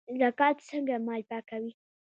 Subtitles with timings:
[0.21, 1.71] زکات څنګه مال پاکوي؟